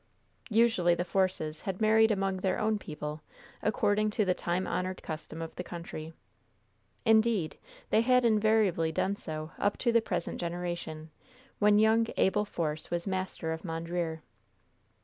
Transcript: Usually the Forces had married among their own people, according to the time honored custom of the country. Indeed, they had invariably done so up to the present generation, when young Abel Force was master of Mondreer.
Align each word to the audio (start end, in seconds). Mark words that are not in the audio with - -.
Usually 0.49 0.95
the 0.95 1.05
Forces 1.05 1.61
had 1.61 1.79
married 1.79 2.09
among 2.09 2.37
their 2.37 2.57
own 2.57 2.79
people, 2.79 3.21
according 3.61 4.09
to 4.17 4.25
the 4.25 4.33
time 4.33 4.65
honored 4.65 5.03
custom 5.03 5.43
of 5.43 5.53
the 5.57 5.63
country. 5.63 6.11
Indeed, 7.05 7.59
they 7.91 8.01
had 8.01 8.25
invariably 8.25 8.91
done 8.91 9.15
so 9.15 9.51
up 9.59 9.77
to 9.77 9.91
the 9.91 10.01
present 10.01 10.39
generation, 10.41 11.11
when 11.59 11.77
young 11.77 12.07
Abel 12.17 12.45
Force 12.45 12.89
was 12.89 13.05
master 13.05 13.53
of 13.53 13.63
Mondreer. 13.63 14.23